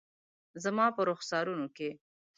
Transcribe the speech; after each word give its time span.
زما 0.63 0.85
په 0.95 1.01
رخسارونو 1.09 1.65
کې 1.75 1.89